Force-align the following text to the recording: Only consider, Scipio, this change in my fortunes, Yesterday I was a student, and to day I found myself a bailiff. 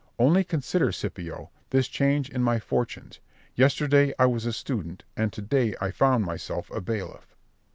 Only 0.17 0.43
consider, 0.43 0.91
Scipio, 0.91 1.51
this 1.69 1.87
change 1.87 2.27
in 2.27 2.41
my 2.41 2.57
fortunes, 2.59 3.19
Yesterday 3.53 4.15
I 4.17 4.25
was 4.25 4.47
a 4.47 4.51
student, 4.51 5.03
and 5.15 5.31
to 5.31 5.43
day 5.43 5.75
I 5.79 5.91
found 5.91 6.25
myself 6.25 6.71
a 6.71 6.81
bailiff. 6.81 7.35